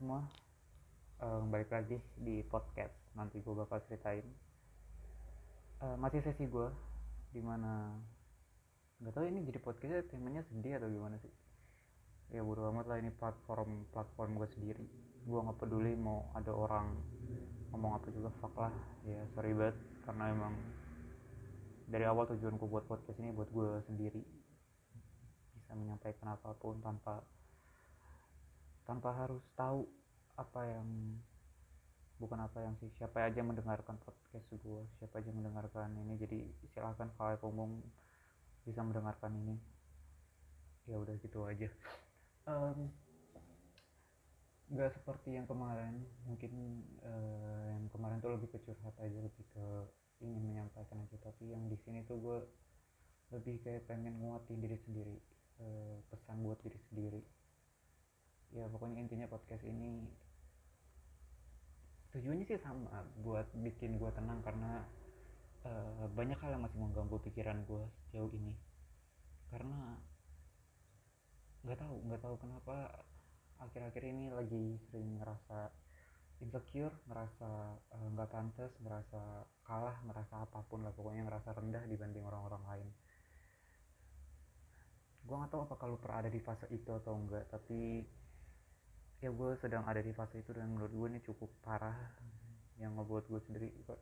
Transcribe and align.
semua. 0.00 0.24
Uh, 1.20 1.44
balik 1.52 1.68
lagi 1.68 2.00
di 2.16 2.40
podcast. 2.48 2.96
Nanti 3.12 3.44
gue 3.44 3.52
bakal 3.52 3.84
ceritain. 3.84 4.24
Uh, 5.76 5.92
masih 6.00 6.24
sesi 6.24 6.48
gue 6.48 6.72
di 7.36 7.44
mana 7.44 7.92
nggak 9.04 9.12
tahu 9.12 9.28
ini 9.28 9.44
jadi 9.44 9.60
podcastnya 9.60 10.00
temanya 10.08 10.40
sedih 10.48 10.80
atau 10.80 10.88
gimana 10.88 11.20
sih. 11.20 11.28
Ya 12.32 12.40
bodo 12.40 12.64
amat 12.72 12.88
lah 12.88 12.96
ini 12.96 13.12
platform 13.12 13.92
platform 13.92 14.40
gue 14.40 14.48
sendiri. 14.56 14.88
Gue 15.28 15.36
nggak 15.36 15.60
peduli 15.60 15.92
mau 15.92 16.32
ada 16.32 16.48
orang 16.48 16.96
ngomong 17.68 18.00
apa 18.00 18.08
juga 18.08 18.32
fuck 18.40 18.56
lah. 18.56 18.72
Ya 19.04 19.20
sorry 19.36 19.52
banget 19.52 19.76
karena 20.08 20.32
emang 20.32 20.56
dari 21.92 22.08
awal 22.08 22.24
tujuan 22.32 22.56
gue 22.56 22.68
buat 22.72 22.88
podcast 22.88 23.20
ini 23.20 23.36
buat 23.36 23.52
gue 23.52 23.84
sendiri. 23.84 24.24
Bisa 25.60 25.76
menyampaikan 25.76 26.32
apa 26.32 26.56
pun 26.56 26.80
tanpa 26.80 27.20
tanpa 28.90 29.14
harus 29.14 29.46
tahu 29.54 29.86
apa 30.34 30.66
yang 30.66 30.88
bukan 32.18 32.42
apa 32.42 32.58
yang 32.66 32.74
sih 32.82 32.90
siapa 32.98 33.22
aja 33.22 33.40
mendengarkan 33.40 33.96
podcast 34.02 34.44
gue 34.50 34.82
siapa 34.98 35.22
aja 35.22 35.30
mendengarkan 35.30 35.94
ini 35.94 36.18
jadi 36.18 36.38
silahkan 36.74 37.08
kalau 37.14 37.38
umum 37.46 37.78
bisa 38.64 38.80
mendengarkan 38.84 39.32
ini. 39.36 39.56
Ya 40.88 40.96
udah 40.98 41.14
gitu 41.22 41.46
aja. 41.46 41.68
Um, 42.48 42.90
seperti 44.70 45.34
yang 45.34 45.50
kemarin 45.50 45.98
mungkin 46.24 46.82
uh, 47.02 47.74
yang 47.74 47.90
kemarin 47.90 48.22
tuh 48.22 48.38
lebih 48.38 48.54
ke 48.54 48.58
curhat 48.62 48.94
aja 49.02 49.18
lebih 49.18 49.44
ke 49.50 49.66
ingin 50.22 50.46
menyampaikan 50.46 51.02
aja 51.02 51.18
tapi 51.18 51.50
yang 51.50 51.66
di 51.66 51.74
sini 51.82 52.06
tuh 52.06 52.22
gue 52.22 52.38
lebih 53.34 53.58
kayak 53.66 53.90
pengen 53.90 54.14
nguatin 54.22 54.62
diri 54.62 54.78
sendiri 54.86 55.18
uh, 55.58 55.98
pesan 56.14 56.46
buat 56.46 56.62
diri 56.62 56.78
sendiri 56.86 57.18
ya 58.50 58.66
pokoknya 58.66 58.98
intinya 59.06 59.30
podcast 59.30 59.62
ini 59.62 60.10
tujuannya 62.10 62.42
sih 62.42 62.58
sama 62.58 63.06
buat 63.22 63.46
bikin 63.54 63.94
gue 63.94 64.10
tenang 64.10 64.42
karena 64.42 64.82
uh, 65.62 66.10
banyak 66.10 66.38
hal 66.42 66.58
yang 66.58 66.62
masih 66.66 66.78
mengganggu 66.82 67.16
pikiran 67.22 67.62
gue 67.66 67.84
sejauh 68.08 68.32
ini. 68.34 68.54
Karena 69.50 69.94
nggak 71.62 71.78
tahu 71.78 71.94
nggak 72.08 72.22
tahu 72.24 72.34
kenapa 72.40 73.04
akhir-akhir 73.60 74.02
ini 74.08 74.32
lagi 74.32 74.80
sering 74.88 75.20
ngerasa 75.20 75.68
insecure 76.40 76.96
ngerasa 77.04 77.50
eh, 77.92 78.08
nggak 78.16 78.28
uh, 78.28 78.32
pantas 78.32 78.72
ngerasa 78.80 79.44
kalah 79.60 80.00
ngerasa 80.08 80.48
apa 80.48 80.64
pun 80.72 80.80
lah 80.80 80.92
pokoknya 80.96 81.28
ngerasa 81.28 81.52
rendah 81.52 81.84
dibanding 81.86 82.24
orang-orang 82.26 82.64
lain. 82.66 82.88
Gue 85.22 85.36
nggak 85.36 85.52
tahu 85.52 85.62
apa 85.68 85.76
kalau 85.78 85.96
pernah 86.00 86.26
ada 86.26 86.30
di 86.32 86.40
fase 86.42 86.66
itu 86.74 86.90
atau 86.90 87.14
enggak 87.14 87.46
tapi 87.52 88.02
ya 89.20 89.28
gue 89.28 89.50
sedang 89.60 89.84
ada 89.84 90.00
di 90.00 90.12
fase 90.16 90.40
itu 90.40 90.50
dan 90.56 90.72
menurut 90.72 90.92
gue 90.92 91.08
ini 91.16 91.20
cukup 91.24 91.48
parah. 91.64 91.96
Yang 92.80 92.92
ngebuat 92.96 93.24
gue 93.28 93.40
sendiri 93.44 93.68
kok 93.84 94.00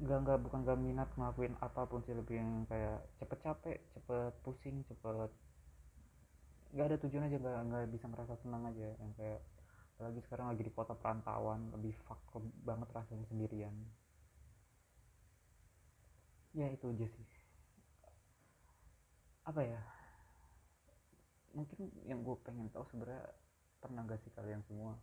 nggak 0.00 0.18
nggak 0.24 0.38
bukan 0.48 0.64
gak 0.64 0.80
minat 0.80 1.08
ngelakuin 1.12 1.52
apa 1.60 1.84
pun 1.84 2.00
sih 2.08 2.16
lebih 2.16 2.40
yang 2.40 2.64
kayak 2.64 3.04
cepet 3.20 3.38
capek 3.44 3.78
cepet 3.92 4.32
pusing 4.40 4.80
cepet 4.88 5.28
nggak 6.72 6.86
ada 6.88 6.96
tujuan 7.04 7.28
aja 7.28 7.36
nggak 7.36 7.58
nggak 7.68 7.84
bisa 7.92 8.06
ngerasa 8.08 8.34
senang 8.40 8.62
aja. 8.70 8.88
Yang 8.96 9.12
kayak 9.18 9.40
apalagi 9.98 10.20
sekarang 10.24 10.46
lagi 10.48 10.62
di 10.64 10.72
kota 10.72 10.94
perantauan 10.96 11.68
lebih 11.76 11.92
fuck 12.08 12.22
banget 12.64 12.88
rasanya 12.96 13.26
sendirian. 13.28 13.74
Ya 16.56 16.66
itu 16.72 16.86
aja 16.88 17.06
sih. 17.10 17.28
Apa 19.44 19.60
ya 19.66 19.99
mungkin 21.54 21.90
yang 22.06 22.22
gue 22.22 22.36
pengen 22.46 22.70
tahu 22.70 22.86
sebenarnya 22.90 23.26
pernah 23.80 24.04
gak 24.06 24.20
sih 24.22 24.32
kalian 24.34 24.62
semua 24.68 24.94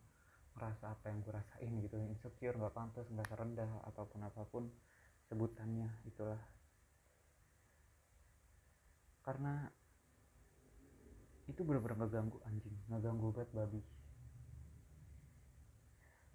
merasa 0.57 0.89
apa 0.89 1.13
yang 1.13 1.21
gue 1.21 1.33
rasain 1.33 1.73
gitu? 1.85 1.95
Insecure 2.01 2.57
nggak 2.57 2.73
pantas 2.73 3.05
nggak 3.13 3.29
rendah 3.29 3.69
ataupun 3.93 4.19
apa 4.25 4.41
pun 4.49 4.65
sebutannya 5.29 5.89
itulah. 6.09 6.41
Karena 9.21 9.69
itu 11.45 11.61
bener-bener 11.61 12.01
ngeganggu 12.01 12.41
anjing. 12.49 12.75
Ngeganggu 12.89 13.27
banget 13.31 13.51
babi. 13.53 13.81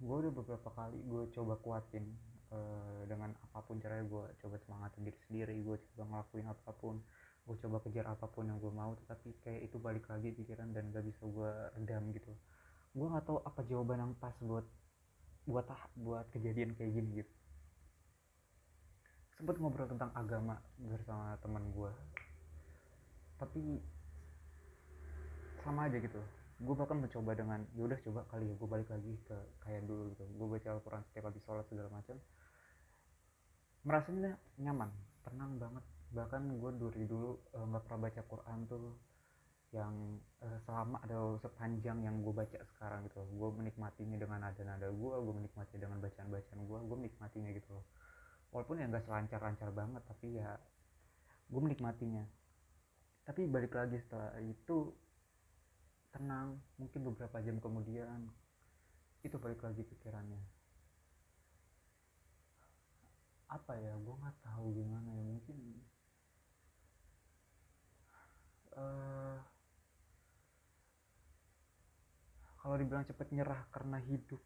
Gue 0.02 0.16
udah 0.22 0.32
beberapa 0.34 0.70
kali 0.70 0.98
gue 1.02 1.22
coba 1.34 1.54
kuatin 1.58 2.04
uh, 2.52 3.02
dengan 3.08 3.32
apa 3.32 3.58
pun 3.64 3.80
caranya 3.82 4.06
gue 4.06 4.24
coba 4.38 4.56
semangatin 4.62 5.02
diri 5.08 5.18
sendiri 5.26 5.54
gue 5.62 5.76
coba 5.94 6.02
ngelakuin 6.10 6.46
apa 6.50 6.70
pun 6.74 6.96
gue 7.42 7.56
coba 7.58 7.82
kejar 7.82 8.06
apa 8.06 8.30
pun 8.30 8.46
yang 8.46 8.62
gue 8.62 8.70
mau 8.70 8.94
tapi 9.10 9.34
kayak 9.42 9.66
itu 9.66 9.76
balik 9.82 10.06
lagi 10.06 10.30
pikiran 10.30 10.70
dan 10.70 10.94
gak 10.94 11.02
bisa 11.02 11.26
gue 11.26 11.52
redam 11.74 12.14
gitu. 12.14 12.30
Gue 12.94 13.06
nggak 13.08 13.24
tahu 13.26 13.38
apa 13.42 13.60
jawaban 13.66 13.98
yang 13.98 14.12
pas 14.20 14.36
buat 14.38 14.66
buat 15.42 15.66
ah, 15.74 15.82
buat 15.98 16.26
kejadian 16.30 16.78
kayak 16.78 16.92
gini 16.94 17.24
gitu. 17.24 17.32
Sempet 19.34 19.58
ngobrol 19.58 19.90
tentang 19.90 20.14
agama 20.14 20.62
bersama 20.78 21.34
teman 21.42 21.66
gue 21.74 21.90
tapi 23.42 23.82
sama 25.66 25.90
aja 25.90 25.98
gitu. 25.98 26.22
Gue 26.62 26.74
bahkan 26.78 27.02
mencoba 27.02 27.34
dengan 27.34 27.66
ya 27.74 27.82
udah 27.90 27.98
coba 28.06 28.20
kali 28.30 28.46
ya 28.46 28.54
gue 28.54 28.68
balik 28.70 28.86
lagi 28.86 29.18
ke 29.26 29.36
kayak 29.66 29.82
dulu 29.82 30.14
gitu. 30.14 30.22
Gue 30.38 30.46
baca 30.46 30.68
Al-Quran 30.78 31.02
setiap 31.10 31.26
habis 31.26 31.42
sholat 31.42 31.66
segala 31.66 31.90
macam. 31.90 32.16
Merasanya 33.82 34.38
nyaman 34.62 34.94
tenang 35.26 35.58
banget 35.58 35.82
bahkan 36.12 36.44
gue 36.46 36.70
dari 36.76 37.04
dulu 37.08 37.40
eh, 37.56 37.64
nggak 37.66 37.82
uh, 37.82 37.84
pernah 37.88 38.00
baca 38.08 38.22
Quran 38.28 38.58
tuh 38.68 38.86
yang 39.72 40.20
uh, 40.44 40.58
selama 40.68 41.00
atau 41.08 41.40
sepanjang 41.40 42.04
yang 42.04 42.20
gue 42.20 42.34
baca 42.36 42.60
sekarang 42.76 43.08
gitu 43.08 43.24
gue 43.24 43.48
menikmatinya 43.56 44.20
dengan 44.20 44.44
nada-nada 44.44 44.92
gue 44.92 45.14
gue 45.16 45.34
menikmati 45.34 45.80
dengan 45.80 45.96
bacaan-bacaan 46.04 46.60
gue 46.60 46.78
gue 46.84 46.96
menikmatinya 47.00 47.50
gitu 47.56 47.80
walaupun 48.52 48.84
ya 48.84 48.86
nggak 48.92 49.08
selancar-lancar 49.08 49.72
banget 49.72 50.04
tapi 50.04 50.36
ya 50.36 50.60
gue 51.52 51.60
menikmatinya. 51.60 52.24
Tapi 53.28 53.44
balik 53.44 53.76
lagi 53.76 54.00
setelah 54.00 54.32
itu 54.40 54.88
tenang 56.12 56.56
mungkin 56.80 57.00
beberapa 57.12 57.40
jam 57.44 57.60
kemudian 57.60 58.28
itu 59.20 59.36
balik 59.36 59.60
lagi 59.60 59.84
pikirannya. 59.84 60.40
Apa 63.52 63.76
ya 63.76 63.92
gue 64.00 64.14
nggak 64.16 64.38
tahu 64.40 64.72
gimana 64.72 65.12
ya 65.12 65.22
mungkin 65.28 65.56
uh, 68.76 69.36
kalau 72.62 72.76
dibilang 72.78 73.04
cepet 73.06 73.28
nyerah 73.34 73.66
karena 73.74 73.98
hidup 74.06 74.40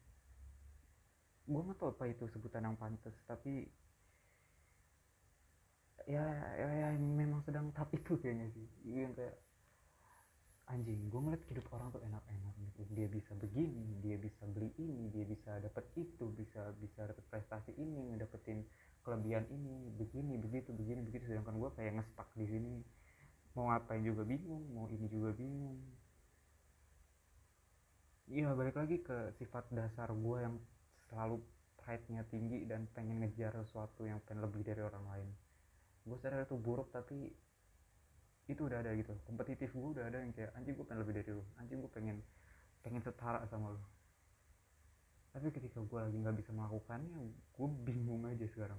gue 1.47 1.61
nggak 1.63 1.79
tahu 1.79 1.95
apa 1.95 2.11
itu 2.11 2.27
sebutan 2.27 2.67
yang 2.67 2.75
pantas 2.75 3.15
tapi 3.23 3.71
ya, 6.07 6.23
ya, 6.55 6.67
ya 6.71 6.87
memang 6.95 7.43
sedang 7.43 7.69
tahap 7.75 7.91
itu 7.93 8.15
kayaknya 8.17 8.47
sih. 8.55 8.65
Yang 8.87 9.13
kayak 9.19 9.35
anjing 10.67 10.99
gue 11.07 11.19
ngeliat 11.19 11.43
hidup 11.51 11.67
orang 11.75 11.91
tuh 11.91 12.01
enak-enak 12.03 12.53
gitu. 12.63 12.81
Dia 12.95 13.07
bisa 13.11 13.31
begini 13.35 13.99
dia 14.03 14.15
bisa 14.15 14.43
beli 14.47 14.71
ini 14.79 15.11
dia 15.11 15.27
bisa 15.27 15.59
dapet 15.59 15.85
itu 15.99 16.25
bisa 16.35 16.71
bisa 16.79 17.07
dapet 17.07 17.23
prestasi 17.27 17.71
ini 17.75 18.15
ngedapetin 18.15 18.63
kelebihan 19.03 19.47
ini 19.51 19.91
begini 19.99 20.39
begitu 20.39 20.71
begini 20.71 21.03
begitu. 21.03 21.27
Sedangkan 21.27 21.59
gue 21.59 21.69
kayak 21.75 21.99
ngestak 21.99 22.27
di 22.39 22.47
sini 22.47 22.73
mau 23.57 23.73
ngapain 23.73 24.05
juga 24.05 24.21
bingung 24.21 24.61
mau 24.69 24.85
ini 24.85 25.09
juga 25.09 25.33
bingung. 25.33 25.81
Iya 28.29 28.53
balik 28.53 28.77
lagi 28.77 29.01
ke 29.01 29.33
sifat 29.41 29.73
dasar 29.73 30.13
gue 30.13 30.37
yang 30.45 30.61
selalu 31.09 31.41
pride-nya 31.81 32.21
tinggi 32.29 32.69
dan 32.69 32.85
pengen 32.93 33.25
ngejar 33.25 33.57
sesuatu 33.65 34.05
yang 34.05 34.21
pengen 34.29 34.45
lebih 34.45 34.61
dari 34.61 34.85
orang 34.85 35.01
lain. 35.09 35.29
Gue 36.05 36.21
sadar 36.21 36.45
itu 36.45 36.53
buruk 36.53 36.93
tapi 36.93 37.33
itu 38.45 38.61
udah 38.61 38.77
ada 38.85 38.93
gitu. 38.93 39.17
Kompetitif 39.25 39.73
gue 39.73 39.89
udah 39.97 40.05
ada 40.05 40.21
yang 40.21 40.29
kayak 40.37 40.53
anjing 40.53 40.77
gue 40.77 40.85
pengen 40.85 41.01
lebih 41.01 41.15
dari 41.17 41.29
lu. 41.33 41.43
Anjing 41.57 41.81
gue 41.81 41.89
pengen 41.89 42.17
pengen 42.85 43.01
setara 43.01 43.41
sama 43.49 43.73
lu. 43.73 43.81
Tapi 45.33 45.49
ketika 45.49 45.81
gue 45.81 45.97
lagi 45.97 46.17
nggak 46.19 46.37
bisa 46.45 46.53
melakukannya 46.53 47.25
gue 47.33 47.67
bingung 47.89 48.21
aja 48.29 48.45
sekarang 48.53 48.77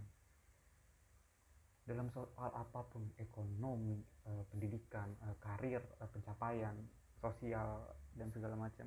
dalam 1.88 2.12
soal 2.12 2.52
apa 2.52 2.84
pun 2.92 3.08
ekonomi 3.16 3.96
eh, 4.28 4.44
pendidikan 4.52 5.08
eh, 5.24 5.36
karir 5.40 5.80
eh, 5.80 6.08
pencapaian 6.12 6.76
sosial 7.16 7.96
dan 8.12 8.28
segala 8.28 8.54
macam 8.60 8.86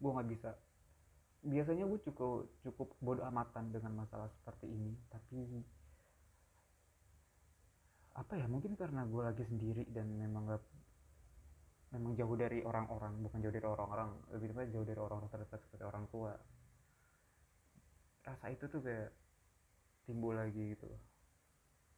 gue 0.00 0.10
nggak 0.14 0.30
bisa. 0.30 0.50
Biasanya 1.42 1.84
gue 1.90 2.00
cukup 2.06 2.46
cukup 2.62 2.88
bodoh 3.02 3.26
amatan 3.26 3.74
dengan 3.74 4.06
masalah 4.06 4.30
seperti 4.30 4.70
ini 4.70 4.94
tapi 5.10 5.60
apa 8.14 8.32
ya 8.36 8.46
mungkin 8.46 8.78
karena 8.78 9.02
gue 9.06 9.22
lagi 9.22 9.44
sendiri 9.48 9.86
dan 9.90 10.06
memang 10.12 10.44
gak 10.44 10.62
memang 11.90 12.12
jauh 12.14 12.36
dari 12.36 12.60
orang-orang 12.62 13.18
bukan 13.22 13.38
jauh 13.42 13.54
dari 13.54 13.66
orang-orang 13.66 14.10
lebih 14.30 14.46
tepat 14.54 14.70
jauh 14.70 14.86
dari 14.86 15.00
orang-orang 15.00 15.30
terdekat 15.32 15.60
seperti 15.66 15.84
orang 15.88 16.04
tua. 16.12 16.32
Rasa 18.20 18.46
itu 18.52 18.64
tuh 18.68 18.80
kayak 18.84 19.10
timbul 20.06 20.36
lagi 20.36 20.76
gitu 20.76 20.86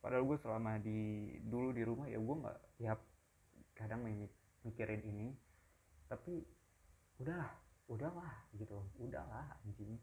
padahal 0.03 0.27
gue 0.27 0.39
selama 0.43 0.83
di 0.83 1.31
dulu 1.47 1.71
di 1.71 1.87
rumah 1.87 2.11
ya 2.11 2.19
gue 2.19 2.37
nggak 2.43 2.59
ya 2.83 2.93
kadang 3.79 4.03
mikirin 4.67 5.03
ini. 5.07 5.29
Tapi 6.11 6.43
udahlah 7.23 7.51
udahlah 7.87 8.35
gitu. 8.59 8.83
Udahlah 8.99 9.57
anjing. 9.63 9.97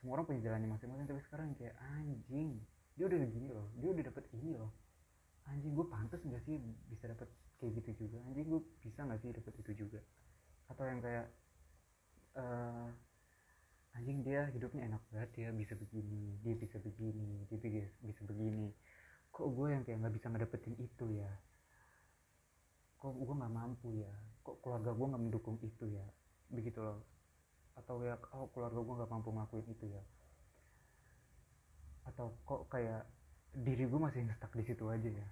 Semua 0.00 0.20
orang 0.20 0.26
punya 0.28 0.50
jalannya 0.50 0.68
masing-masing 0.72 1.06
tapi 1.06 1.20
sekarang 1.28 1.52
kayak 1.54 1.76
anjing. 2.00 2.58
Dia 2.96 3.04
udah 3.06 3.18
begini 3.20 3.48
loh. 3.52 3.68
Dia 3.76 3.88
udah 3.92 4.04
dapet 4.08 4.24
ini 4.32 4.56
loh. 4.56 4.72
Anjing 5.46 5.76
gue 5.76 5.86
pantas 5.86 6.24
nggak 6.24 6.42
sih 6.42 6.58
bisa 6.90 7.06
dapet 7.06 7.28
kayak 7.60 7.84
gitu 7.84 8.08
juga? 8.08 8.18
Anjing 8.26 8.48
gue 8.48 8.60
bisa 8.82 9.04
nggak 9.04 9.20
sih 9.22 9.30
dapet 9.30 9.54
itu 9.62 9.72
juga? 9.86 10.00
Atau 10.66 10.84
yang 10.88 10.98
kayak 10.98 11.26
uh, 12.34 12.90
anjing 14.06 14.22
dia 14.22 14.46
hidupnya 14.54 14.86
enak 14.86 15.02
banget 15.10 15.30
dia 15.34 15.48
bisa 15.50 15.74
begini 15.74 16.38
dia 16.46 16.54
bisa 16.54 16.78
begini 16.78 17.42
dia 17.50 17.58
bisa, 17.58 17.90
bisa 18.06 18.22
begini. 18.22 18.70
Kok 19.34 19.50
gue 19.50 19.66
yang 19.74 19.82
kayak 19.82 19.98
nggak 19.98 20.14
bisa 20.14 20.26
ngedapetin 20.30 20.78
itu 20.78 21.06
ya? 21.10 21.26
Kok 23.02 23.18
gue 23.18 23.34
nggak 23.34 23.50
mampu 23.50 23.98
ya? 23.98 24.14
Kok 24.46 24.62
keluarga 24.62 24.94
gue 24.94 25.06
nggak 25.10 25.22
mendukung 25.26 25.58
itu 25.58 25.90
ya? 25.90 26.06
Begitu 26.54 26.78
loh. 26.86 27.02
Atau 27.74 27.98
ya 28.06 28.14
oh 28.30 28.46
keluarga 28.54 28.78
gue 28.78 28.94
nggak 28.94 29.10
mampu 29.10 29.28
ngelakuin 29.34 29.66
itu 29.74 29.86
ya? 29.90 30.02
Atau 32.06 32.38
kok 32.46 32.70
kayak 32.70 33.10
diri 33.58 33.90
gue 33.90 33.98
masih 33.98 34.22
stuck 34.38 34.54
di 34.54 34.62
situ 34.70 34.86
aja 34.86 35.10
ya? 35.10 35.28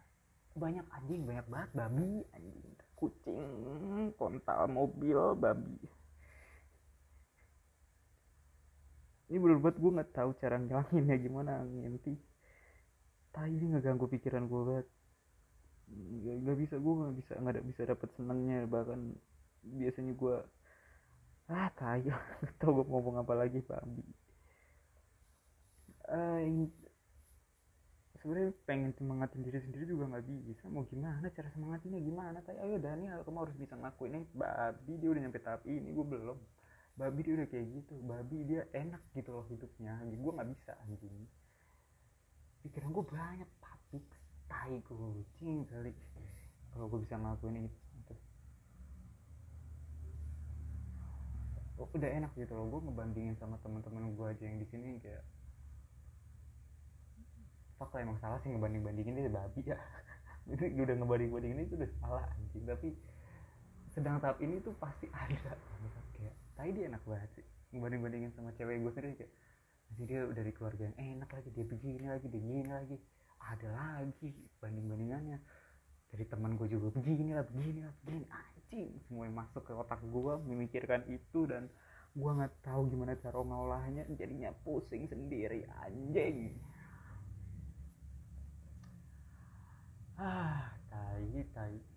Banyak 0.59 0.83
anjing 0.91 1.23
banyak 1.23 1.47
banget. 1.47 1.71
Babi 1.79 2.27
anjing 2.35 2.59
kucing 2.99 4.11
kontal 4.19 4.67
mobil 4.67 5.39
babi 5.39 5.79
ini 9.35 9.43
bener 9.43 9.59
banget 9.59 9.83
gue 9.83 9.91
nggak 9.91 10.11
tahu 10.15 10.31
cara 10.39 10.63
ngilanginnya 10.63 11.17
gimana 11.19 11.53
nginti 11.67 12.15
tai 13.35 13.51
ini 13.51 13.75
ngeganggu 13.75 14.07
pikiran 14.07 14.47
gue 14.47 14.61
banget. 14.63 14.87
Nggak 16.39 16.57
bisa 16.63 16.75
gue 16.79 16.95
nggak 16.95 17.15
bisa 17.19 17.33
nggak 17.43 17.67
bisa 17.67 17.83
dapet 17.91 18.09
senangnya 18.15 18.59
bahkan 18.71 19.19
biasanya 19.67 20.15
gue 20.15 20.37
ah 21.51 21.69
kayu 21.75 22.15
tau 22.63 22.71
gue 22.79 22.87
ngomong 22.87 23.21
apa 23.21 23.35
lagi 23.35 23.59
babi 23.67 24.07
uh, 26.09 26.41
sebenarnya 28.25 28.57
pengen 28.65 28.93
semangatin 28.97 29.45
diri 29.45 29.61
sendiri 29.61 29.85
juga 29.85 30.17
nggak 30.17 30.25
bisa. 30.49 30.65
Mau 30.73 30.89
gimana 30.89 31.29
cara 31.29 31.49
semangatinnya? 31.53 32.01
Gimana 32.01 32.41
kayak 32.41 32.61
ayo 32.65 32.77
Dani 32.81 33.05
kamu 33.21 33.39
harus 33.45 33.57
bisa 33.61 33.77
ngakuin 33.77 34.17
ini. 34.17 34.27
Babi 34.33 34.93
dia 34.97 35.09
udah 35.13 35.21
nyampe 35.21 35.41
tahap 35.45 35.63
ini 35.69 35.93
gue 35.93 36.07
belum 36.09 36.39
babi 36.95 37.27
dia 37.27 37.35
udah 37.35 37.49
kayak 37.51 37.67
gitu. 37.75 37.95
Babi 38.07 38.39
dia 38.47 38.63
enak 38.71 39.03
gitu 39.15 39.35
loh 39.35 39.47
hidupnya. 39.51 39.99
Gue 40.07 40.33
nggak 40.35 40.51
bisa 40.55 40.73
anjing. 40.87 41.27
Pikiran 42.63 42.95
gue 42.95 43.05
banyak 43.05 43.51
tapi 43.59 43.99
tai 44.47 44.79
kucing 44.87 45.67
kali. 45.67 45.93
Kalau 46.71 46.87
gue 46.91 47.01
bisa 47.03 47.19
ngelakuin 47.19 47.67
itu. 47.67 48.15
Oh, 51.75 51.91
udah 51.91 52.11
enak 52.23 52.31
gitu 52.39 52.55
loh. 52.55 52.71
Gue 52.71 52.81
ngebandingin 52.87 53.35
sama 53.43 53.59
teman-teman 53.59 54.15
gue 54.15 54.27
aja 54.31 54.45
yang 54.47 54.63
di 54.63 54.67
sini 54.71 55.03
kayak 55.03 55.27
fuck 57.75 57.91
emang 57.99 58.15
salah 58.23 58.39
sih 58.47 58.55
ngebanding 58.55 58.87
bandingin 58.87 59.19
dia 59.19 59.35
babi 59.35 59.67
ya. 59.67 59.79
Itu 60.55 60.63
udah 60.63 60.95
ngebanding 60.95 61.31
bandingin 61.35 61.59
itu 61.67 61.75
udah 61.75 61.91
salah 61.99 62.25
anjing. 62.39 62.63
Tapi 62.69 62.95
sedang 63.91 64.23
tahap 64.23 64.39
ini 64.45 64.63
tuh 64.63 64.77
pasti 64.79 65.09
ada 65.11 65.57
kayak 66.15 66.37
tadi 66.55 66.71
dia 66.75 66.87
enak 66.91 67.03
banget 67.07 67.31
sih. 67.39 67.47
Ngebanding 67.75 68.01
bandingin 68.07 68.31
sama 68.35 68.55
cewek 68.55 68.79
gue 68.79 68.93
sendiri 68.95 69.15
kayak 69.19 69.33
nanti 69.91 70.03
dia 70.07 70.21
dari 70.31 70.53
keluarga 70.55 70.83
yang 70.91 70.97
enak 71.19 71.31
lagi 71.31 71.49
dia 71.53 71.67
begini 71.67 72.07
lagi 72.07 72.27
dia 72.31 72.41
begini 72.41 72.71
lagi 72.71 72.97
ada 73.45 73.69
lagi 73.77 74.31
banding 74.63 74.87
bandingannya 74.89 75.39
dari 76.09 76.25
teman 76.31 76.57
gue 76.57 76.71
juga 76.71 76.95
begini 76.95 77.35
lah 77.35 77.45
begini 77.51 77.81
lah 77.83 77.95
begini. 78.07 78.27
Anjing 78.31 78.91
semua 79.07 79.27
yang 79.27 79.37
masuk 79.37 79.63
ke 79.67 79.73
otak 79.75 80.01
gue 80.03 80.35
memikirkan 80.47 81.03
itu 81.11 81.47
dan 81.51 81.67
gue 82.15 82.31
nggak 82.31 82.63
tahu 82.63 82.87
gimana 82.87 83.19
cara 83.19 83.43
ngolahnya 83.43 84.07
jadinya 84.15 84.55
pusing 84.63 85.11
sendiri 85.11 85.67
anjing. 85.83 86.55
Ah 90.15 90.71
tai 90.87 91.43
tai 91.51 91.94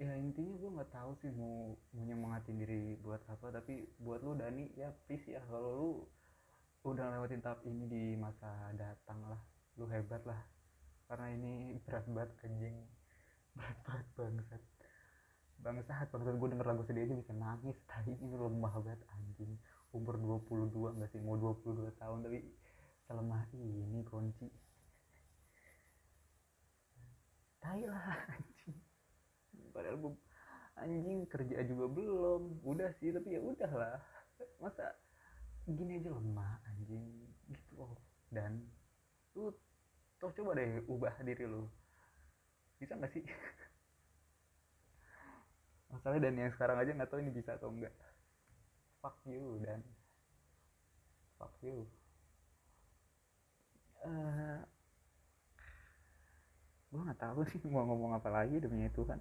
ya 0.00 0.16
intinya 0.16 0.56
gue 0.56 0.70
nggak 0.80 0.92
tahu 0.96 1.12
sih 1.20 1.28
mau 1.36 1.76
mau 1.92 2.02
nyemangatin 2.08 2.56
diri 2.56 2.96
buat 3.04 3.20
apa 3.28 3.52
tapi 3.52 3.84
buat 4.00 4.24
lu 4.24 4.32
Dani 4.32 4.72
ya 4.72 4.88
please 5.04 5.28
ya 5.28 5.44
kalau 5.44 5.70
lu 5.76 5.90
udah 6.88 7.12
lewatin 7.12 7.44
tahap 7.44 7.60
ini 7.68 7.84
di 7.84 8.02
masa 8.16 8.48
datang 8.72 9.20
lah 9.28 9.40
lu 9.76 9.84
hebat 9.88 10.24
lah. 10.28 10.40
Karena 11.08 11.32
ini 11.32 11.76
berat 11.84 12.04
banget 12.08 12.30
anjing. 12.44 12.76
Berat 13.56 13.78
banget 13.84 14.06
bangsat. 14.16 14.62
Bangsat 15.60 16.08
bangsat 16.12 16.34
gue 16.36 16.48
denger 16.52 16.66
lagu 16.68 16.82
sedih 16.88 17.04
aja 17.04 17.14
bisa 17.16 17.32
nangis 17.36 17.76
tadi 17.84 18.16
ini 18.16 18.36
lemah 18.36 18.74
banget 18.80 19.00
anjing. 19.12 19.56
Umur 19.92 20.16
22 20.16 20.96
nggak 21.00 21.10
sih 21.10 21.20
mau 21.24 21.36
22 21.36 21.92
tahun 21.98 22.18
tapi 22.24 22.40
selemah 23.04 23.42
ini 23.56 24.00
kunci. 24.06 24.48
Tai 27.60 27.82
lah. 27.84 28.08
anjing 28.32 28.49
padahal 29.70 29.96
gue 29.98 30.12
anjing 30.78 31.26
kerja 31.26 31.62
juga 31.66 31.86
belum. 31.90 32.62
Udah 32.66 32.90
sih 32.98 33.14
tapi 33.14 33.36
ya 33.36 33.40
udahlah 33.40 34.00
masa 34.60 34.94
gini 35.66 36.00
aja 36.00 36.10
lemah 36.12 36.60
anjing. 36.68 37.06
Gitu 37.50 37.70
loh. 37.74 37.98
Dan 38.30 38.62
lu 39.34 39.50
toh 40.20 40.30
coba 40.34 40.58
deh 40.58 40.82
ubah 40.86 41.14
diri 41.22 41.46
lu. 41.46 41.66
Bisa 42.78 42.96
nggak 42.96 43.12
sih? 43.14 43.24
Masalahnya 45.90 46.30
dan 46.30 46.34
yang 46.38 46.52
sekarang 46.54 46.78
aja 46.78 46.94
nggak 46.94 47.10
tahu 47.10 47.20
ini 47.22 47.32
bisa 47.34 47.58
atau 47.58 47.74
enggak 47.74 47.94
fuck 49.00 49.16
you 49.24 49.58
dan. 49.64 49.80
Fuck 51.40 51.56
you. 51.64 51.88
Uh, 54.00 54.60
gue 56.90 57.00
nggak 57.00 57.20
tahu 57.20 57.44
sih 57.48 57.60
mau 57.68 57.84
ngomong 57.84 58.16
apa 58.16 58.32
lagi 58.32 58.58
demi 58.58 58.88
Tuhan 58.90 59.20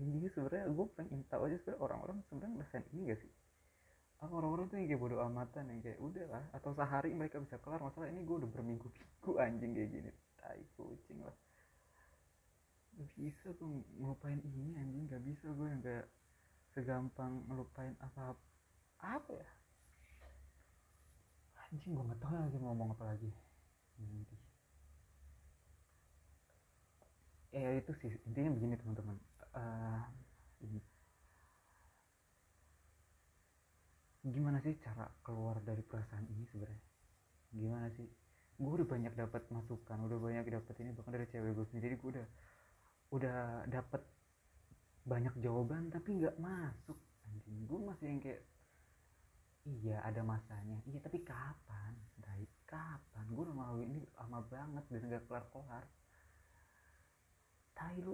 ini 0.00 0.28
sebenarnya 0.32 0.72
gue 0.72 0.86
pengen 0.96 1.20
tahu 1.28 1.50
aja 1.50 1.56
sebenarnya 1.60 1.82
orang-orang 1.84 2.18
sebenarnya 2.28 2.52
ngerasain 2.56 2.86
ini 2.96 3.00
gak 3.12 3.20
sih? 3.20 3.32
Orang-orang 4.20 4.68
tuh 4.68 4.76
yang 4.76 4.88
kayak 4.92 5.00
bodo 5.00 5.16
amatan 5.24 5.64
yang 5.72 5.80
kayak 5.80 5.98
udah 6.00 6.26
lah 6.28 6.44
atau 6.52 6.70
sehari 6.76 7.12
mereka 7.16 7.40
bisa 7.40 7.56
kelar 7.60 7.80
masalah 7.80 8.08
ini 8.12 8.20
gue 8.24 8.36
udah 8.36 8.50
berminggu-minggu 8.52 9.30
anjing 9.40 9.72
kayak 9.72 9.90
gini. 9.92 10.10
Tai 10.40 10.62
kucing 10.76 11.18
lah. 11.24 11.36
Gak 12.96 13.08
bisa 13.16 13.48
gue 13.56 13.68
ngelupain 13.96 14.40
ini 14.40 14.76
anjing 14.76 15.04
gak 15.08 15.22
bisa 15.24 15.46
gue 15.48 15.68
yang 15.68 15.80
kayak 15.80 16.06
segampang 16.76 17.44
ngelupain 17.48 17.96
apa 18.00 18.36
apa 19.00 19.30
ya? 19.32 19.48
Anjing 21.68 21.92
gue 21.96 22.04
gak 22.08 22.20
tau 22.20 22.36
lagi 22.36 22.56
mau 22.60 22.72
ngomong 22.72 22.92
apa 22.96 23.16
lagi. 23.16 23.30
Nanti 24.00 24.36
ya 27.50 27.74
itu 27.74 27.90
sih 27.98 28.14
intinya 28.30 28.54
begini 28.54 28.78
teman-teman 28.78 29.18
uh, 29.56 30.02
gimana 34.20 34.60
sih 34.60 34.76
cara 34.84 35.08
keluar 35.24 35.58
dari 35.64 35.80
perasaan 35.80 36.28
ini 36.28 36.44
sebenarnya? 36.52 36.82
Gimana 37.56 37.88
sih? 37.96 38.06
Gue 38.60 38.72
udah 38.76 38.88
banyak 38.88 39.16
dapat 39.16 39.48
masukan 39.48 39.98
udah 40.04 40.18
banyak 40.20 40.44
dapat 40.44 40.74
ini 40.84 40.90
bahkan 40.92 41.16
dari 41.16 41.26
cewek 41.32 41.56
gue 41.56 41.66
sendiri. 41.72 41.94
Gue 41.96 42.10
udah 42.20 42.26
udah 43.10 43.38
dapat 43.66 44.02
banyak 45.08 45.34
jawaban 45.40 45.88
tapi 45.88 46.20
nggak 46.20 46.36
masuk. 46.36 46.98
Anjing 47.26 47.64
gue 47.64 47.78
masih 47.80 48.06
yang 48.12 48.20
kayak 48.20 48.42
iya 49.64 49.96
ada 50.04 50.20
masanya. 50.20 50.78
Iya 50.84 51.00
tapi 51.00 51.24
kapan? 51.24 51.96
Dari 52.20 52.44
kapan? 52.68 53.24
Gue 53.32 53.48
udah 53.48 53.56
mau 53.56 53.76
ini 53.80 54.04
lama 54.20 54.44
banget 54.44 54.84
dan 54.92 55.00
nggak 55.08 55.24
kelar 55.24 55.48
kelar 55.48 55.84
tai 57.80 57.96
lu 58.04 58.12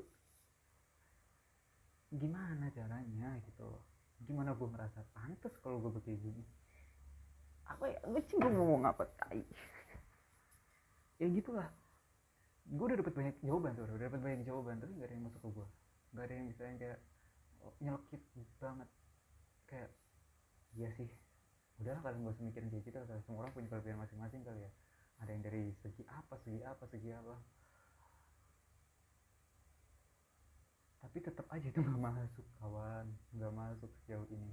gimana 2.16 2.66
caranya 2.72 3.30
gitu 3.44 3.62
loh. 3.64 3.84
Gimana 4.24 4.56
gue 4.56 4.68
ngerasa 4.68 5.00
pantas 5.12 5.54
kalau 5.60 5.80
gue 5.80 5.92
begini 6.00 6.44
apa 7.66 7.84
ya? 7.90 7.98
Gue 8.06 8.22
gue 8.22 8.50
ngomong 8.50 8.86
apa 8.86 9.04
tai. 9.20 9.42
Ya 11.16 11.32
gitulah. 11.32 11.72
Gue 12.68 12.92
udah 12.92 13.00
dapet 13.00 13.16
banyak 13.16 13.36
jawaban 13.40 13.72
tuh 13.72 13.88
udah 13.88 14.04
dapet 14.04 14.20
banyak 14.20 14.44
jawaban 14.44 14.76
tapi 14.76 14.92
gak 15.00 15.08
ada 15.08 15.14
yang 15.16 15.24
masuk 15.24 15.40
ke 15.40 15.48
gue 15.48 15.68
gak 16.12 16.24
ada 16.28 16.34
yang 16.36 16.46
bisa 16.48 16.62
yang 16.64 16.78
kayak 16.80 16.98
nyelkit 17.80 18.22
banget. 18.60 18.88
Kayak 19.64 19.90
iya 20.76 20.88
sih. 20.92 21.08
Udahlah 21.80 22.00
kalian 22.04 22.20
gak 22.28 22.36
usah 22.36 22.44
mikirin 22.44 22.68
kayak 22.68 22.84
gitu 22.84 22.98
semua 23.24 23.48
orang 23.48 23.52
punya 23.56 23.68
kelebihan 23.72 23.96
masing-masing 23.96 24.44
kali 24.44 24.60
ya. 24.60 24.70
Ada 25.24 25.30
yang 25.32 25.42
dari 25.44 25.62
segi 25.80 26.04
apa 26.04 26.34
segi 26.44 26.60
apa 26.60 26.84
segi 26.84 27.10
apa 27.16 27.36
tapi 31.16 31.32
tetap 31.32 31.48
aja 31.48 31.64
itu 31.72 31.80
nggak 31.80 31.96
masuk 31.96 32.44
kawan. 32.60 33.08
Nggak 33.32 33.52
masuk 33.56 33.88
sejauh 34.04 34.28
ini. 34.28 34.52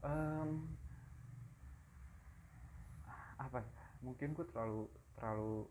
Um, 0.00 0.72
apa 3.36 3.60
ya? 3.60 3.84
Mungkin 4.00 4.32
gue 4.32 4.48
terlalu 4.48 4.88
terlalu 5.20 5.68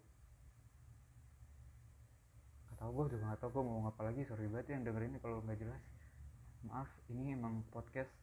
tahu 2.77 2.89
gue 2.94 3.18
juga 3.18 3.34
nggak 3.34 3.41
tahu 3.41 3.50
gue 3.58 3.63
mau 3.65 3.82
apa 3.89 4.01
lagi. 4.06 4.22
Sorry 4.29 4.46
banget 4.46 4.70
ya 4.70 4.74
yang 4.77 4.86
dengerin 4.86 5.18
ini 5.18 5.20
kalau 5.25 5.41
nggak 5.41 5.58
jelas. 5.58 5.82
Maaf 6.70 6.86
ini 7.10 7.34
emang 7.34 7.65
podcast. 7.74 8.13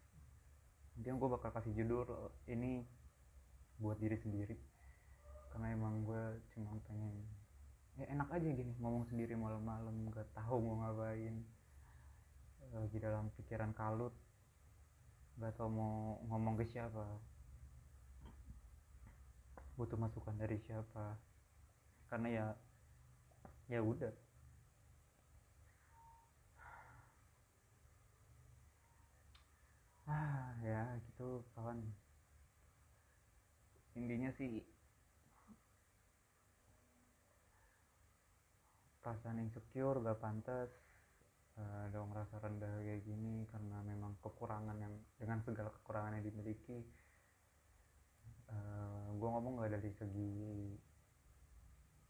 Nanti 0.94 1.10
gue 1.10 1.28
bakal 1.34 1.50
kasih 1.50 1.74
judul 1.74 2.30
ini 2.46 2.86
buat 3.82 3.98
diri 3.98 4.22
sendiri. 4.22 4.54
Karena 5.50 5.74
emang 5.74 6.06
gue 6.06 6.46
cuma 6.54 6.78
pengen 6.86 7.26
ya 7.96 8.04
enak 8.12 8.28
aja 8.28 8.48
gini 8.52 8.76
ngomong 8.76 9.08
sendiri 9.08 9.32
malam-malam 9.32 10.12
nggak 10.12 10.28
tahu 10.36 10.56
mau 10.60 10.84
ngapain. 10.84 11.36
Lagi 12.76 12.98
dalam 13.00 13.32
pikiran 13.40 13.72
kalut 13.72 14.12
nggak 15.40 15.56
tahu 15.56 15.68
mau 15.72 16.20
ngomong 16.28 16.60
ke 16.60 16.64
siapa. 16.68 17.04
Butuh 19.80 19.96
masukan 19.96 20.36
dari 20.36 20.60
siapa. 20.60 21.16
Karena 22.12 22.28
ya 22.28 22.46
ya 23.72 23.80
udah. 23.80 24.12
Ah 30.04 30.52
ya 30.60 31.00
gitu 31.00 31.40
kawan. 31.56 31.80
Intinya 33.96 34.28
sih 34.36 34.75
perasaan 39.06 39.38
insecure 39.38 40.02
gak 40.02 40.18
pantas 40.18 40.66
uh, 41.62 41.86
dong 41.94 42.10
rasa 42.10 42.42
rendah 42.42 42.82
kayak 42.82 43.06
gini 43.06 43.46
karena 43.46 43.78
memang 43.86 44.18
kekurangan 44.18 44.74
yang 44.82 44.98
dengan 45.14 45.38
segala 45.46 45.70
kekurangan 45.70 46.18
yang 46.18 46.26
dimiliki. 46.26 46.82
Uh, 48.50 48.50
eh, 48.50 49.06
gue 49.14 49.28
ngomong 49.30 49.62
gak 49.62 49.78
dari 49.78 49.94
segi 49.94 50.34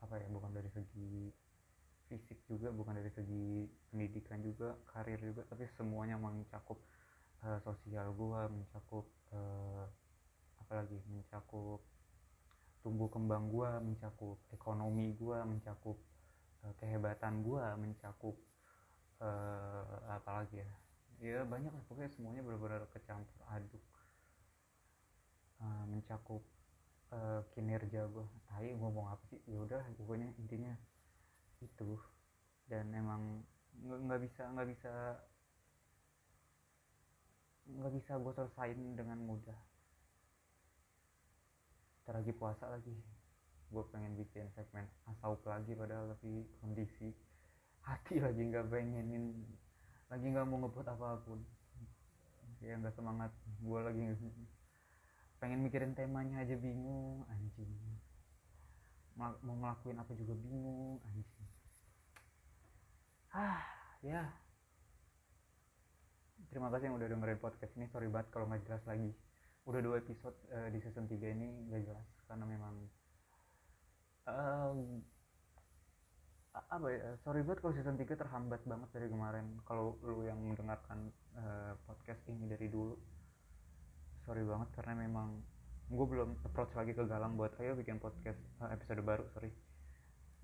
apa 0.00 0.16
ya 0.16 0.28
bukan 0.32 0.56
dari 0.56 0.72
segi 0.72 1.28
fisik 2.08 2.38
juga 2.48 2.72
bukan 2.72 2.96
dari 2.96 3.12
segi 3.12 3.66
pendidikan 3.92 4.40
juga 4.40 4.72
karir 4.88 5.20
juga 5.20 5.42
tapi 5.50 5.66
semuanya 5.76 6.16
mencakup 6.16 6.78
uh, 7.42 7.58
sosial 7.66 8.14
gua 8.14 8.46
mencakup 8.46 9.10
uh, 9.34 9.84
apalagi 10.62 11.02
mencakup 11.10 11.82
tumbuh 12.86 13.10
kembang 13.10 13.50
gua 13.50 13.82
mencakup 13.82 14.38
ekonomi 14.54 15.18
gua 15.18 15.42
mencakup 15.42 15.98
kehebatan 16.80 17.44
gua 17.46 17.74
mencakup 17.78 18.36
uh, 19.20 19.84
apalagi 20.12 20.60
ya? 20.60 20.70
Ya 21.16 21.40
banyak 21.48 21.72
lah 21.72 21.84
pokoknya 21.88 22.12
semuanya 22.12 22.42
benar-benar 22.44 22.84
kecampur 22.92 23.40
aduk. 23.48 23.80
Uh, 25.56 25.84
mencakup 25.88 26.44
uh, 27.16 27.40
kinerja 27.56 28.04
gue 28.12 28.26
tahu 28.44 28.68
ngomong 28.76 29.08
apa 29.08 29.24
sih? 29.32 29.40
Ya 29.48 29.64
udah 29.64 29.80
pokoknya 29.96 30.28
intinya 30.36 30.76
itu. 31.64 31.96
Dan 32.68 32.92
emang 32.92 33.40
nggak 33.80 34.20
bisa 34.20 34.42
nggak 34.52 34.68
bisa 34.68 34.92
nggak 37.66 37.92
bisa 37.96 38.12
gue 38.20 38.32
selesain 38.36 38.80
dengan 38.92 39.18
mudah. 39.24 39.60
Terlagi 42.04 42.32
puasa 42.36 42.68
lagi 42.68 43.15
gue 43.66 43.84
pengen 43.90 44.14
bikin 44.14 44.46
segmen 44.54 44.86
asal 45.10 45.36
lagi 45.44 45.74
padahal 45.74 46.14
tapi 46.16 46.46
kondisi 46.62 47.10
hati 47.82 48.18
lagi 48.18 48.42
nggak 48.46 48.66
pengenin 48.70 49.34
lagi 50.06 50.26
nggak 50.30 50.46
mau 50.46 50.62
ngebuat 50.62 50.86
apa 50.86 51.18
pun. 51.26 51.42
Ya 52.62 52.78
nggak 52.78 52.94
semangat. 52.94 53.34
Gue 53.58 53.80
lagi 53.82 54.02
pengen 55.36 55.60
mikirin 55.66 55.92
temanya 55.92 56.46
aja 56.46 56.54
bingung 56.56 57.26
anjing. 57.26 57.70
Mau 59.18 59.34
ngelakuin 59.42 59.98
apa 59.98 60.12
juga 60.14 60.34
bingung 60.38 61.02
anjing. 61.10 61.48
Ah 63.34 63.62
ya. 64.00 64.30
Terima 66.46 66.70
kasih 66.70 66.88
yang 66.88 66.96
udah 66.96 67.08
dengerin 67.10 67.42
podcast 67.42 67.74
ini. 67.74 67.90
Sorry 67.90 68.06
banget 68.06 68.30
kalau 68.30 68.46
nggak 68.46 68.62
jelas 68.64 68.82
lagi. 68.86 69.10
Udah 69.66 69.82
dua 69.82 69.98
episode 69.98 70.38
uh, 70.54 70.70
di 70.70 70.78
season 70.78 71.10
3 71.10 71.18
ini 71.34 71.66
nggak 71.66 71.90
jelas 71.90 72.06
karena 72.30 72.46
memang 72.46 72.86
uh, 74.26 74.74
apa 76.56 76.88
ya 76.88 77.12
sorry 77.20 77.44
banget 77.44 77.60
kalau 77.60 77.74
season 77.76 78.00
3 78.00 78.16
terhambat 78.16 78.60
banget 78.64 78.88
dari 78.96 79.08
kemarin. 79.12 79.46
Kalau 79.68 80.00
lu 80.00 80.24
yang 80.24 80.40
mendengarkan 80.40 81.12
uh, 81.36 81.76
podcast 81.84 82.20
ini 82.32 82.48
dari 82.48 82.72
dulu. 82.72 82.96
Sorry 84.24 84.42
banget 84.42 84.72
karena 84.74 85.06
memang 85.06 85.44
gue 85.86 86.06
belum 86.06 86.42
approach 86.42 86.74
lagi 86.74 86.96
ke 86.96 87.06
Galang 87.06 87.38
buat 87.38 87.54
ayo 87.62 87.78
bikin 87.78 88.02
podcast 88.02 88.40
uh, 88.64 88.72
episode 88.72 89.04
baru 89.04 89.28
sorry. 89.36 89.52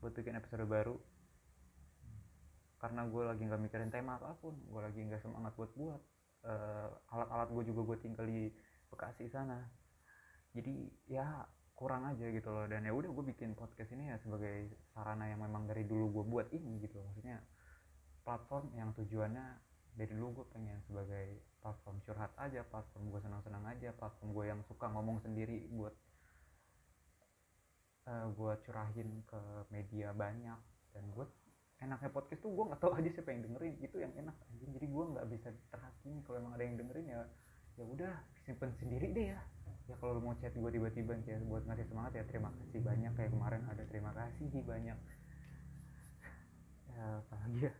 Buat 0.05 0.13
bikin 0.15 0.37
episode 0.37 0.69
baru. 0.69 0.97
Karena 2.77 3.09
gue 3.09 3.23
lagi 3.25 3.43
nggak 3.49 3.63
mikirin 3.63 3.91
tema 3.91 4.21
apa 4.21 4.37
pun 4.37 4.55
gue 4.59 4.81
lagi 4.85 5.01
nggak 5.01 5.23
semangat 5.23 5.57
buat 5.57 5.73
buat 5.75 6.03
uh, 6.45 6.89
alat-alat 7.09 7.49
gue 7.57 7.65
juga 7.73 7.81
gue 7.95 7.99
tinggal 8.05 8.27
di 8.29 8.53
Bekasi 8.93 9.33
sana. 9.33 9.65
Jadi 10.53 10.93
ya 11.09 11.41
kurang 11.75 12.07
aja 12.07 12.27
gitu 12.29 12.49
loh. 12.53 12.67
Dan 12.69 12.87
ya 12.87 12.93
udah 12.93 13.11
gue 13.11 13.25
bikin 13.35 13.57
podcast 13.59 13.91
ini 13.93 14.13
ya 14.13 14.17
sebagai 14.21 14.71
sarana 14.95 15.29
yang 15.29 15.41
memang 15.43 15.67
dari 15.67 15.85
dulu 15.85 16.21
gue 16.21 16.25
buat 16.29 16.49
ini 16.55 16.79
gitu 16.85 17.01
maksudnya 17.03 17.43
platform 18.23 18.71
yang 18.79 18.95
tujuannya 18.95 19.47
dari 19.93 20.13
dulu 20.15 20.41
gue 20.41 20.47
pengen 20.57 20.79
sebagai 20.89 21.43
platform 21.61 22.01
curhat 22.07 22.33
aja 22.41 22.65
platform 22.65 23.13
gue 23.13 23.21
senang-senang 23.21 23.65
aja 23.69 23.93
platform 23.93 24.33
gue 24.33 24.45
yang 24.49 24.61
suka 24.65 24.89
ngomong 24.89 25.21
sendiri 25.21 25.69
buat 25.69 25.93
uh, 28.09 28.11
eh, 28.11 28.27
gue 28.33 28.53
curahin 28.67 29.11
ke 29.27 29.41
media 29.71 30.15
banyak. 30.15 30.61
Dan 30.93 31.05
gue 31.13 31.27
enaknya 31.83 32.11
podcast 32.15 32.41
tuh 32.45 32.53
gue 32.55 32.65
nggak 32.71 32.81
tahu 32.81 32.93
aja 32.95 33.11
siapa 33.11 33.31
yang 33.35 33.43
dengerin. 33.49 33.75
Itu 33.83 33.97
yang 33.99 34.13
enak 34.15 34.37
aja 34.39 34.67
jadi 34.79 34.87
gue 34.87 35.05
nggak 35.19 35.27
bisa 35.29 35.49
terhakimi. 35.71 36.21
Kalau 36.25 36.37
emang 36.41 36.55
ada 36.55 36.65
yang 36.65 36.77
dengerin 36.79 37.07
ya 37.11 37.21
ya 37.81 37.85
udah 37.89 38.13
simpen 38.45 38.69
sendiri 38.77 39.17
deh 39.17 39.33
ya 39.33 39.41
ya 39.91 39.95
kalau 39.99 40.23
mau 40.23 40.35
chat 40.39 40.55
gue 40.55 40.71
tiba-tiba 40.71 41.19
ya 41.27 41.43
buat 41.43 41.67
ngasih 41.67 41.87
semangat 41.91 42.13
ya 42.19 42.25
terima 42.27 42.51
kasih 42.55 42.81
banyak. 42.83 43.13
Kayak 43.19 43.31
kemarin 43.35 43.63
ada 43.67 43.83
terima 43.91 44.11
kasih 44.15 44.49
banyak. 44.63 44.99
Ya 46.93 47.05
apalagi 47.19 47.67
ya. 47.67 47.75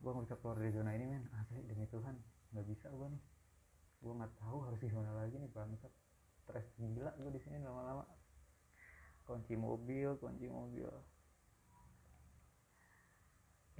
Gue 0.00 0.10
nggak 0.12 0.24
bisa 0.28 0.36
keluar 0.40 0.56
dari 0.60 0.72
zona 0.72 0.90
ini 0.96 1.04
men. 1.04 1.24
Asli 1.36 1.60
demi 1.64 1.86
Tuhan 1.88 2.16
nggak 2.52 2.66
bisa 2.68 2.86
gue 2.88 3.08
nih. 3.12 3.22
Gue 4.00 4.12
nggak 4.16 4.32
tahu 4.40 4.56
harus 4.64 4.80
gimana 4.80 5.12
lagi 5.16 5.36
nih 5.36 5.50
bangsat. 5.52 5.92
Stres 6.44 6.66
gila 6.76 7.12
gue 7.16 7.30
di 7.32 7.40
sini 7.40 7.60
lama-lama. 7.60 8.04
Kunci 9.24 9.56
mobil 9.56 10.16
kunci 10.20 10.48
mobil. 10.48 10.88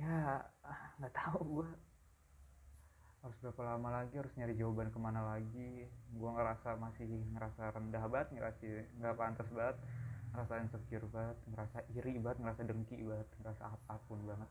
Ya 0.00 0.42
nggak 1.00 1.14
tahu 1.14 1.60
gue 1.60 1.68
harus 3.24 3.40
berapa 3.40 3.62
lama 3.64 3.88
lagi 3.88 4.20
harus 4.20 4.36
nyari 4.36 4.52
jawaban 4.52 4.92
ke 4.92 5.00
mana 5.00 5.24
lagi. 5.24 5.88
Gue 6.12 6.28
ngerasa 6.28 6.76
masih 6.76 7.08
ngerasa 7.32 7.72
rendah 7.72 8.04
banget 8.12 8.28
ngerasa 8.36 8.60
nggak 9.00 9.16
pantas 9.16 9.48
banget 9.48 9.76
ngerasa 10.34 10.52
insecure 10.60 11.06
banget 11.08 11.38
ngerasa 11.48 11.78
iri 11.96 12.20
banget 12.20 12.38
ngerasa 12.44 12.60
dengki 12.68 13.00
banget 13.00 13.28
ngerasa 13.40 13.62
apa 13.64 13.94
pun 14.04 14.20
banget. 14.28 14.50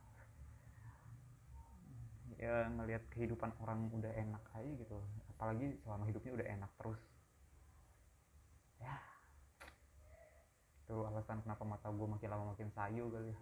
Ya 2.41 2.65
ngelihat 2.65 3.05
kehidupan 3.13 3.53
orang 3.61 3.93
udah 3.93 4.09
enak 4.09 4.41
aja 4.57 4.71
gitu. 4.73 4.97
Apalagi 5.37 5.77
selama 5.85 6.09
hidupnya 6.09 6.33
udah 6.33 6.47
enak 6.49 6.71
terus. 6.81 7.01
Ya. 8.81 8.97
Itu 10.81 11.05
alasan 11.13 11.45
kenapa 11.45 11.61
mata 11.61 11.93
gue 11.93 12.07
makin 12.09 12.25
lama 12.25 12.57
makin 12.57 12.73
sayu 12.73 13.05
kali 13.13 13.29
ya. 13.29 13.39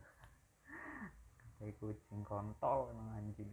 kayak 1.61 1.77
kucing 1.77 2.25
kontol 2.25 2.89
emang 2.89 3.21
anjing 3.21 3.47